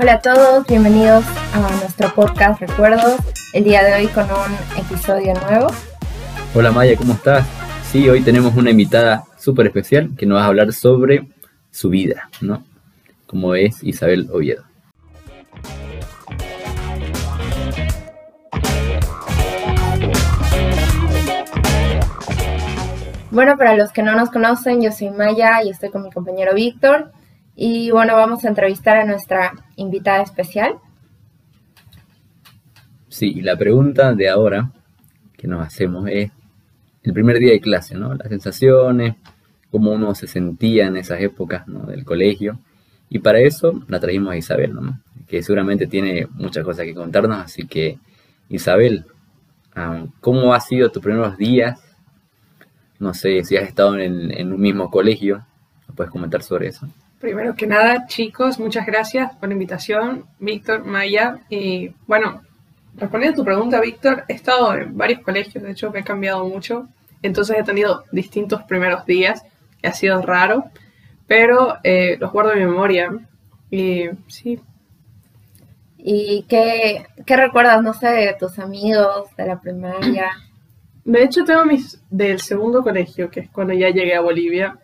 [0.00, 3.16] Hola a todos, bienvenidos a nuestro podcast Recuerdos,
[3.52, 5.66] el día de hoy con un episodio nuevo.
[6.54, 7.46] Hola Maya, ¿cómo estás?
[7.92, 11.28] Sí, hoy tenemos una invitada súper especial que nos va a hablar sobre
[11.70, 12.64] su vida, ¿no?
[13.26, 14.64] Como es Isabel Oviedo.
[23.30, 26.54] Bueno, para los que no nos conocen, yo soy Maya y estoy con mi compañero
[26.54, 27.12] Víctor.
[27.62, 30.76] Y bueno, vamos a entrevistar a nuestra invitada especial.
[33.10, 34.72] Sí, la pregunta de ahora
[35.36, 36.30] que nos hacemos es
[37.02, 38.14] el primer día de clase, ¿no?
[38.14, 39.16] Las sensaciones,
[39.70, 41.80] cómo uno se sentía en esas épocas ¿no?
[41.80, 42.58] del colegio.
[43.10, 44.98] Y para eso la trajimos a Isabel, ¿no?
[45.28, 47.44] que seguramente tiene muchas cosas que contarnos.
[47.44, 47.98] Así que,
[48.48, 49.04] Isabel,
[49.74, 51.78] ah, ¿cómo ha sido tus primeros días?
[52.98, 55.44] No sé si has estado en, en un mismo colegio.
[55.94, 56.88] ¿Puedes comentar sobre eso?
[57.20, 61.40] Primero que nada, chicos, muchas gracias por la invitación, Víctor, Maya.
[61.50, 62.40] Y bueno,
[62.96, 66.48] respondiendo a tu pregunta, Víctor, he estado en varios colegios, de hecho me he cambiado
[66.48, 66.88] mucho,
[67.20, 69.44] entonces he tenido distintos primeros días,
[69.82, 70.70] que ha sido raro,
[71.26, 73.10] pero eh, los guardo en memoria.
[73.70, 74.58] Y sí.
[75.98, 80.30] ¿Y qué, qué recuerdas, no sé, de tus amigos de la primaria?
[81.04, 84.78] De hecho, tengo mis del segundo colegio, que es cuando ya llegué a Bolivia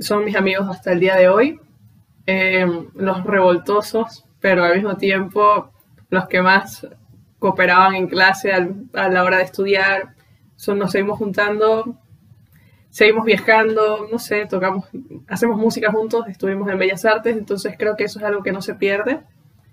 [0.00, 1.60] son mis amigos hasta el día de hoy,
[2.26, 5.70] eh, los revoltosos, pero al mismo tiempo
[6.10, 6.86] los que más
[7.38, 10.14] cooperaban en clase a la hora de estudiar,
[10.56, 11.96] son, nos seguimos juntando,
[12.90, 14.86] seguimos viajando, no sé, tocamos,
[15.26, 18.62] hacemos música juntos, estuvimos en Bellas Artes, entonces creo que eso es algo que no
[18.62, 19.20] se pierde.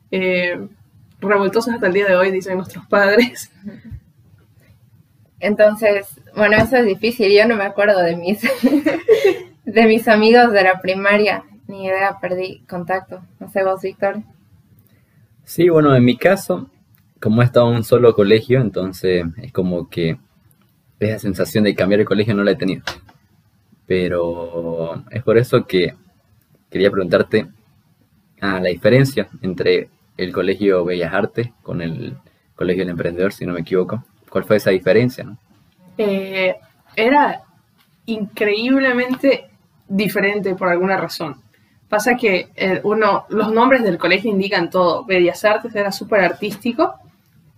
[0.09, 0.67] Eh,
[1.19, 3.51] revoltosos hasta el día de hoy, dicen nuestros padres.
[5.39, 8.41] Entonces, bueno, eso es difícil, yo no me acuerdo de mis
[9.65, 11.43] de mis amigos de la primaria.
[11.67, 13.21] Ni idea, perdí contacto.
[13.39, 14.23] No sé vos, Víctor.
[15.43, 16.69] Sí, bueno, en mi caso,
[17.19, 20.17] como he estado en un solo colegio, entonces es como que
[20.99, 22.83] esa sensación de cambiar el colegio no la he tenido.
[23.85, 25.95] Pero es por eso que
[26.69, 27.47] quería preguntarte
[28.41, 32.17] ah, la diferencia entre el colegio Bellas Artes con el
[32.55, 34.03] colegio del emprendedor, si no me equivoco.
[34.29, 35.25] ¿Cuál fue esa diferencia?
[35.97, 36.55] Eh,
[36.95, 37.41] era
[38.05, 39.48] increíblemente
[39.89, 41.41] diferente por alguna razón.
[41.89, 45.03] Pasa que eh, uno, los nombres del colegio indican todo.
[45.05, 46.93] Bellas Artes era súper artístico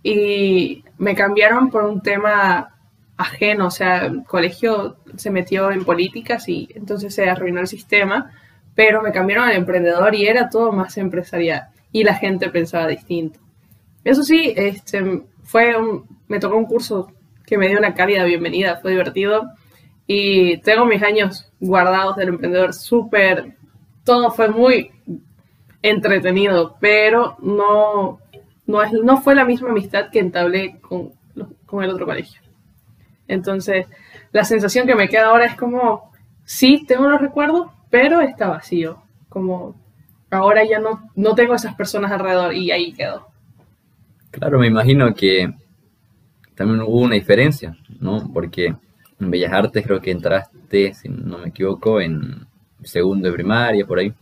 [0.02, 2.76] y me cambiaron por un tema
[3.18, 8.32] ajeno, o sea, el colegio se metió en políticas y entonces se arruinó el sistema,
[8.74, 13.40] pero me cambiaron al emprendedor y era todo más empresarial y la gente pensaba distinto.
[14.04, 17.12] Eso sí, este, fue un, me tocó un curso
[17.46, 19.52] que me dio una cálida bienvenida, fue divertido
[20.14, 23.56] y tengo mis años guardados del emprendedor súper,
[24.04, 24.92] todo fue muy
[25.82, 28.20] entretenido, pero no,
[28.66, 31.14] no, es, no fue la misma amistad que entablé con,
[31.66, 32.42] con el otro colegio.
[33.30, 33.86] Entonces,
[34.34, 36.12] la sensación que me queda ahora es como,
[36.44, 39.02] sí, tengo los recuerdos, pero está vacío.
[39.30, 39.76] Como
[40.30, 43.28] ahora ya no, no tengo esas personas alrededor y ahí quedó.
[44.32, 45.54] Claro, me imagino que
[46.54, 48.30] también hubo una diferencia, ¿no?
[48.34, 48.76] Porque
[49.22, 52.46] en Bellas Artes creo que entraste, si no me equivoco, en
[52.84, 54.14] segundo de primaria, por ahí.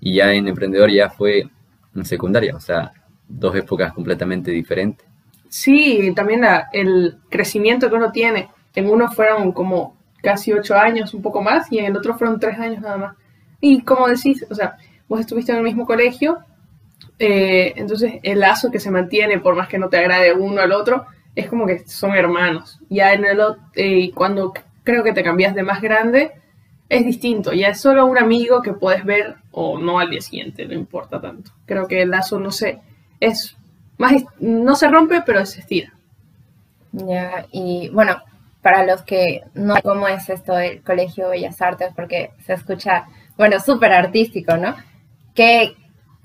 [0.00, 1.48] Y ya en Emprendedor ya fue
[1.94, 2.92] en secundaria, o sea,
[3.28, 5.06] dos épocas completamente diferentes.
[5.48, 8.48] Sí, también el crecimiento que uno tiene.
[8.74, 12.40] En uno fueron como casi ocho años, un poco más, y en el otro fueron
[12.40, 13.16] tres años nada más.
[13.60, 14.76] Y como decís, o sea,
[15.08, 16.38] vos estuviste en el mismo colegio,
[17.18, 20.72] eh, entonces el lazo que se mantiene, por más que no te agrade uno al
[20.72, 22.78] otro, es como que son hermanos.
[22.88, 23.40] Ya en el
[23.74, 24.52] eh, cuando
[24.84, 26.32] creo que te cambias de más grande,
[26.88, 27.52] es distinto.
[27.52, 31.20] Ya es solo un amigo que puedes ver o no al día siguiente, no importa
[31.20, 31.52] tanto.
[31.66, 32.80] Creo que el lazo no sé,
[33.20, 33.56] es
[33.98, 35.92] más no se rompe, pero se estira.
[36.92, 38.20] Ya, y bueno,
[38.60, 43.06] para los que no cómo es esto del Colegio Bellas Artes, porque se escucha,
[43.38, 44.74] bueno, súper artístico, ¿no?
[45.34, 45.74] ¿Qué,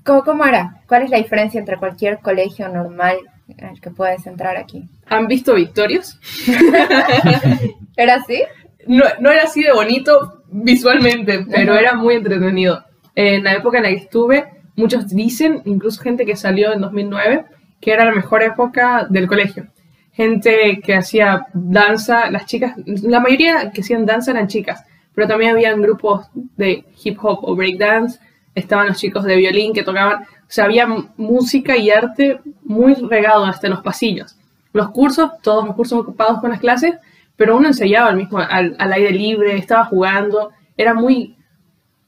[0.04, 0.82] cómo, ¿Cómo era?
[0.86, 3.37] ¿Cuál es la diferencia entre cualquier colegio normal al
[3.80, 4.84] que puedes entrar aquí?
[5.06, 6.18] ¿Han visto Victorios?
[7.96, 8.42] ¿Era así?
[8.86, 12.84] No, no era así de bonito visualmente, pero era muy entretenido.
[13.14, 14.44] En la época en la que estuve,
[14.76, 17.44] muchos dicen, incluso gente que salió en 2009,
[17.80, 19.66] que era la mejor época del colegio.
[20.12, 24.84] Gente que hacía danza, las chicas, la mayoría que hacían danza eran chicas,
[25.14, 28.18] pero también habían grupos de hip hop o break dance,
[28.54, 30.86] estaban los chicos de violín que tocaban, o sea, había
[31.16, 34.38] música y arte muy regado hasta los pasillos
[34.72, 36.94] los cursos, todos los cursos ocupados con las clases,
[37.36, 41.36] pero uno ensayaba al mismo, al, aire libre, estaba jugando, era muy,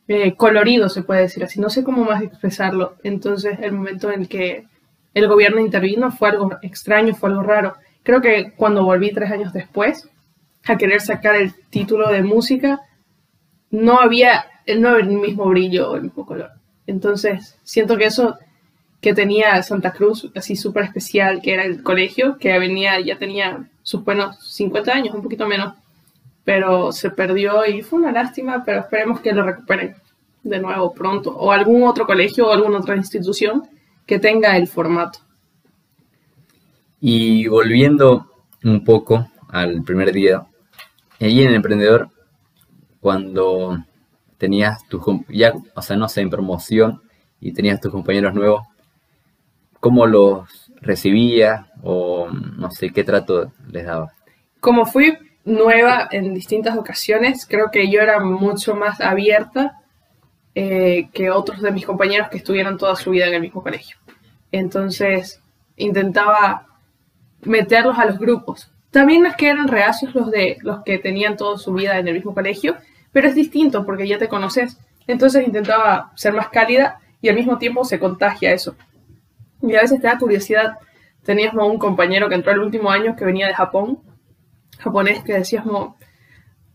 [0.09, 1.61] eh, colorido, se puede decir así.
[1.61, 2.97] No sé cómo más expresarlo.
[3.05, 4.67] Entonces, el momento en que
[5.15, 7.75] el gobierno intervino fue algo extraño, fue algo raro.
[8.03, 10.09] Creo que cuando volví tres años después
[10.65, 12.81] a querer sacar el título de música,
[13.71, 14.47] no había,
[14.79, 16.51] no había el mismo brillo el mismo color.
[16.87, 18.37] Entonces, siento que eso
[19.01, 23.69] que tenía Santa Cruz, así súper especial, que era el colegio, que venía, ya tenía
[23.83, 25.75] sus buenos 50 años, un poquito menos,
[26.45, 29.95] pero se perdió y fue una lástima, pero esperemos que lo recuperen
[30.43, 33.69] de nuevo pronto, o algún otro colegio o alguna otra institución
[34.07, 35.21] que tenga el formato.
[37.01, 38.27] Y volviendo
[38.65, 40.47] un poco al primer día,
[41.21, 42.11] ahí en el emprendedor,
[43.01, 43.79] cuando
[44.37, 47.03] tenías tus, ya, o sea, no sé, en promoción
[47.41, 48.63] y tenías tus compañeros nuevos,
[49.81, 54.13] ¿cómo los recibías o no sé qué trato les daba?
[54.61, 59.81] Como fui nueva en distintas ocasiones, creo que yo era mucho más abierta
[60.55, 63.97] eh, que otros de mis compañeros que estuvieron toda su vida en el mismo colegio.
[64.53, 65.41] Entonces
[65.77, 66.67] intentaba
[67.43, 68.71] meterlos a los grupos.
[68.91, 72.15] También es que eran reacios los de los que tenían toda su vida en el
[72.15, 72.77] mismo colegio,
[73.13, 74.79] pero es distinto porque ya te conoces.
[75.07, 78.75] Entonces intentaba ser más cálida y al mismo tiempo se contagia eso.
[79.63, 80.79] Y a veces te da curiosidad.
[81.23, 84.01] Teníamos un compañero que entró el último año que venía de Japón,
[84.79, 85.95] japonés, que decíamos,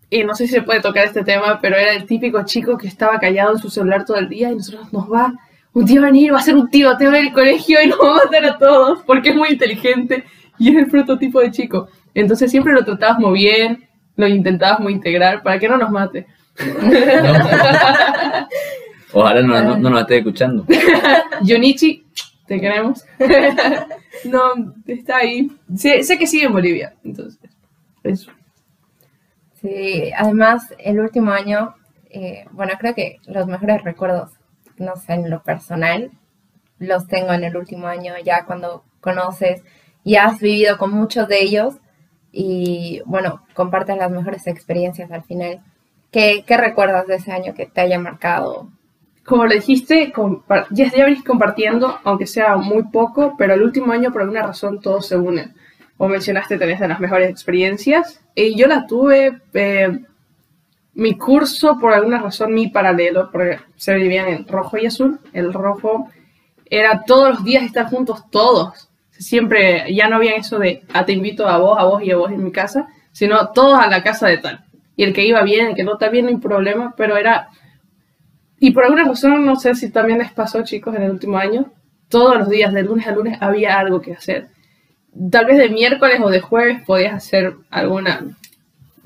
[0.10, 2.88] y no sé si se puede tocar este tema, pero era el típico chico que
[2.88, 5.34] estaba callado en su celular todo el día y nosotros nos va,
[5.74, 8.12] un tío a venir, va a ser un tío en el colegio y nos va
[8.12, 10.24] a matar a todos porque es muy inteligente
[10.58, 11.90] y es el prototipo de chico.
[12.14, 16.28] Entonces siempre lo tratábamos bien, lo intentábamos integrar para que no nos mate.
[19.12, 20.66] Ojalá no, no, nos esté escuchando.
[21.42, 22.06] Yonichi,
[22.48, 23.06] te queremos.
[24.26, 25.52] no, está ahí.
[25.76, 27.40] Sé, sé, que sigue en Bolivia, entonces,
[28.04, 28.32] eso.
[29.62, 31.76] Sí, además, el último año,
[32.10, 34.32] eh, bueno, creo que los mejores recuerdos,
[34.78, 36.12] no sé, en lo personal,
[36.78, 39.64] los tengo en el último año, ya cuando conoces
[40.04, 41.76] y has vivido con muchos de ellos
[42.32, 45.64] y, bueno, compartes las mejores experiencias al final.
[46.12, 48.70] ¿Qué, qué recuerdas de ese año que te haya marcado?
[49.26, 50.14] Como le dijiste,
[50.72, 55.08] ya, ya compartiendo, aunque sea muy poco, pero el último año por alguna razón todos
[55.08, 55.56] se unen.
[55.98, 58.22] Como mencionaste, tenés de las mejores experiencias.
[58.36, 60.00] Y yo la tuve, eh,
[60.94, 65.20] mi curso por alguna razón, mi paralelo, porque se vivían en rojo y azul.
[65.34, 66.08] El rojo
[66.70, 68.90] era todos los días estar juntos todos.
[69.10, 72.18] Siempre, ya no había eso de, ah, te invito a vos, a vos y a
[72.18, 74.66] vos en mi casa, sino todos a la casa de tal.
[74.96, 77.50] Y el que iba bien, el que no está bien, no hay problema, pero era
[78.60, 81.72] y por alguna razón, no sé si también les pasó, chicos, en el último año,
[82.10, 84.48] todos los días, de lunes a lunes, había algo que hacer.
[85.32, 88.22] Tal vez de miércoles o de jueves podías hacer alguna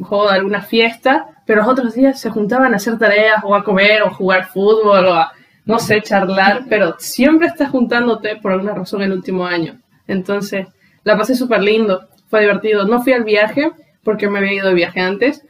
[0.02, 4.04] joda, alguna fiesta, pero los otros días se juntaban a hacer tareas o a comer
[4.04, 5.32] o jugar fútbol o a,
[5.66, 9.80] no sé, charlar, pero siempre estás juntándote por alguna razón el último año.
[10.08, 10.68] Entonces,
[11.04, 12.86] la pasé súper lindo, fue divertido.
[12.86, 13.72] No fui al viaje
[14.04, 15.46] porque me había ido de viaje antes,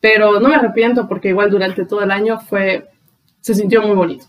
[0.00, 2.88] pero no me arrepiento porque igual durante todo el año fue
[3.40, 4.26] se sintió muy bonito.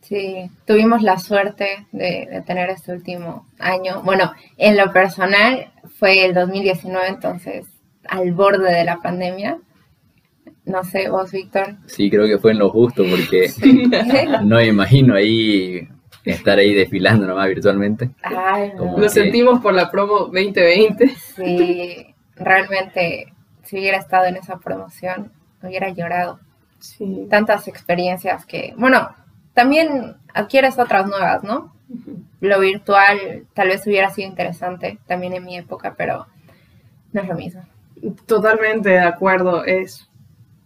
[0.00, 4.02] Sí, tuvimos la suerte de, tener este último año.
[4.02, 7.66] Bueno, en lo personal fue el 2019, entonces
[8.08, 9.58] al borde de la pandemia.
[10.64, 11.76] No sé, vos, Víctor.
[11.86, 13.50] Sí, creo que fue en lo justo porque
[14.44, 15.88] no me imagino ahí
[16.24, 18.10] estar ahí desfilando nomás virtualmente.
[18.96, 21.08] Lo sentimos por la promo 2020.
[21.36, 23.32] Sí, realmente
[23.62, 25.32] si hubiera estado en esa promoción
[25.62, 26.40] hubiera llorado.
[26.80, 27.26] Sí.
[27.30, 29.10] Tantas experiencias que, bueno,
[29.54, 31.74] también adquieres otras nuevas, ¿no?
[32.40, 36.26] Lo virtual tal vez hubiera sido interesante también en mi época, pero
[37.12, 37.62] no es lo mismo.
[38.26, 39.64] Totalmente de acuerdo.
[39.64, 40.08] Es,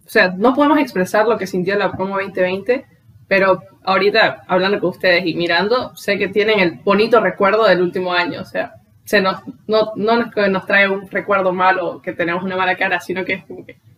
[0.05, 2.85] o sea, no podemos expresar lo que sintió la promo 2020,
[3.27, 8.13] pero ahorita hablando con ustedes y mirando, sé que tienen el bonito recuerdo del último
[8.13, 8.41] año.
[8.41, 12.55] O sea, se nos, no, no nos, nos trae un recuerdo malo, que tenemos una
[12.55, 13.43] mala cara, sino que es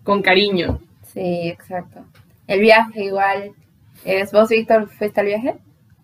[0.04, 0.80] con cariño.
[1.18, 2.06] Sí, exacto.
[2.46, 3.52] El viaje igual.
[4.06, 5.56] ¿Es vos, Víctor, fuiste al viaje?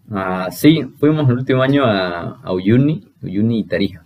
[0.10, 4.04] Ah, sí, fuimos el último año a, a Uyuni, Uyuni y Tarija.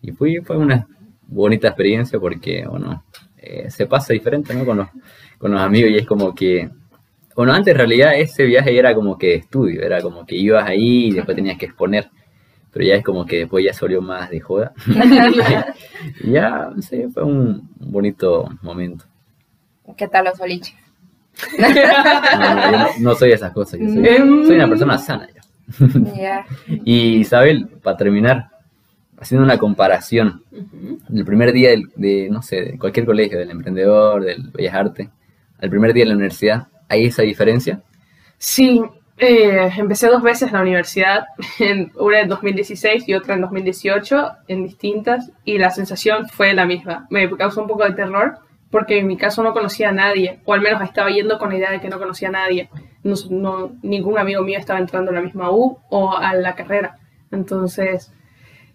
[0.00, 0.86] Y fue, fue una
[1.26, 3.02] bonita experiencia porque, bueno,
[3.38, 4.64] eh, se pasa diferente, ¿no?
[4.64, 4.88] Con los,
[5.36, 6.70] con los amigos y es como que...
[7.34, 11.06] Bueno, antes en realidad ese viaje era como que estudio, era como que ibas ahí
[11.08, 12.08] y después tenías que exponer
[12.72, 14.74] pero ya es como que después ya se más de joda.
[16.24, 19.06] ya, sí, fue un bonito momento.
[19.96, 20.74] ¿Qué tal los boliches?
[23.00, 26.46] No, soy esas cosas, soy, una persona sana ya.
[26.84, 28.48] Y Isabel, para terminar,
[29.18, 30.42] haciendo una comparación
[31.08, 35.08] del primer día de, no sé, de cualquier colegio, del emprendedor, del Bellas Artes,
[35.60, 37.82] al primer día de la universidad, ¿Hay esa diferencia?
[38.38, 38.82] Sí,
[39.18, 41.26] eh, empecé dos veces la universidad,
[41.58, 46.66] en, una en 2016 y otra en 2018, en distintas, y la sensación fue la
[46.66, 47.06] misma.
[47.10, 48.38] Me causó un poco de terror
[48.70, 51.56] porque en mi caso no conocía a nadie, o al menos estaba yendo con la
[51.56, 52.68] idea de que no conocía a nadie.
[53.02, 56.98] No, ningún amigo mío estaba entrando a la misma U o a la carrera.
[57.30, 58.12] Entonces,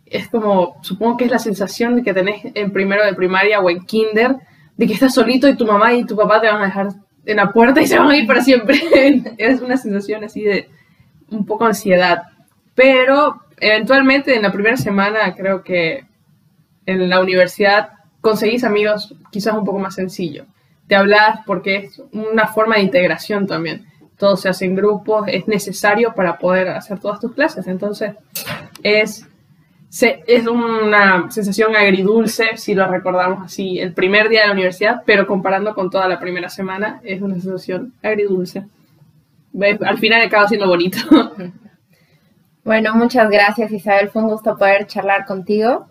[0.05, 3.69] es como, supongo que es la sensación de que tenés en primero de primaria o
[3.69, 4.35] en kinder,
[4.77, 6.87] de que estás solito y tu mamá y tu papá te van a dejar
[7.25, 8.79] en la puerta y se van a ir para siempre.
[9.37, 10.69] es una sensación así de
[11.29, 12.23] un poco ansiedad.
[12.75, 16.05] Pero eventualmente en la primera semana creo que
[16.85, 17.89] en la universidad
[18.21, 20.45] conseguís amigos quizás un poco más sencillo.
[20.87, 23.85] Te hablas porque es una forma de integración también.
[24.17, 27.65] Todo se hace en grupos, es necesario para poder hacer todas tus clases.
[27.67, 28.13] Entonces,
[28.83, 29.27] es,
[29.89, 35.25] es una sensación agridulce, si lo recordamos así, el primer día de la universidad, pero
[35.25, 38.65] comparando con toda la primera semana, es una sensación agridulce.
[39.85, 40.99] Al final acaba siendo bonito.
[42.63, 45.87] Bueno, muchas gracias Isabel, fue un gusto poder charlar contigo.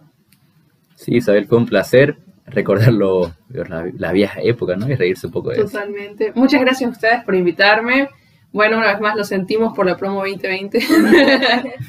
[1.00, 2.18] Sí, Isabel, fue un placer
[2.50, 4.88] recordarlo, la, vieja época, ¿no?
[4.88, 5.64] Y reírse un poco de eso.
[5.64, 6.32] Totalmente.
[6.34, 8.10] Muchas gracias a ustedes por invitarme.
[8.52, 10.78] Bueno, una vez más lo sentimos por la promo 2020.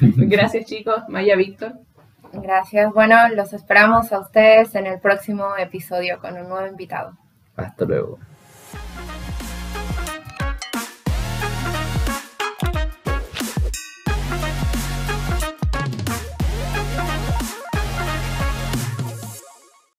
[0.00, 1.72] gracias chicos, Maya Víctor.
[2.32, 2.92] Gracias.
[2.94, 7.18] Bueno, los esperamos a ustedes en el próximo episodio con un nuevo invitado.
[7.56, 8.18] Hasta luego.